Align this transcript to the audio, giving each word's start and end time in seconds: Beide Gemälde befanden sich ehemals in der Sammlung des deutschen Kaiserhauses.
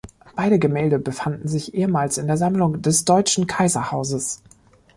Beide 0.35 0.57
Gemälde 0.57 0.97
befanden 0.97 1.47
sich 1.47 1.75
ehemals 1.75 2.17
in 2.17 2.25
der 2.25 2.35
Sammlung 2.35 2.81
des 2.81 3.05
deutschen 3.05 3.45
Kaiserhauses. 3.45 4.41